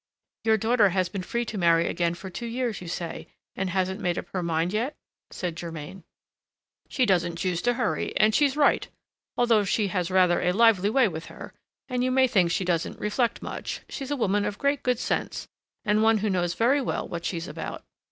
"Your 0.45 0.57
daughter 0.57 0.89
has 0.89 1.09
been 1.09 1.21
free 1.21 1.45
to 1.45 1.59
marry 1.59 1.85
again 1.87 2.15
for 2.15 2.31
two 2.31 2.47
years, 2.47 2.81
you 2.81 2.87
say, 2.87 3.27
and 3.55 3.69
hasn't 3.69 3.99
made 4.01 4.17
up 4.17 4.29
her 4.29 4.41
mind 4.41 4.73
yet?" 4.73 4.95
said 5.29 5.55
Germain. 5.55 6.03
"She 6.89 7.05
doesn't 7.05 7.35
choose 7.35 7.61
to 7.61 7.75
hurry, 7.75 8.17
and 8.17 8.33
she's 8.33 8.57
right. 8.57 8.87
Although 9.37 9.63
she 9.63 9.89
has 9.89 10.09
rather 10.09 10.41
a 10.41 10.53
lively 10.53 10.89
way 10.89 11.07
with 11.07 11.27
her, 11.27 11.53
and 11.87 12.03
you 12.03 12.09
may 12.09 12.25
think 12.27 12.49
she 12.49 12.65
doesn't 12.65 12.99
reflect 12.99 13.43
much, 13.43 13.81
she's 13.89 14.09
a 14.09 14.17
woman 14.17 14.43
of 14.43 14.57
great 14.57 14.81
good 14.81 14.97
sense 14.97 15.47
and 15.85 16.01
one 16.01 16.17
who 16.17 16.31
knows 16.31 16.55
very 16.55 16.81
well 16.81 17.07
what 17.07 17.23
she's 17.23 17.47
about." 17.47 17.83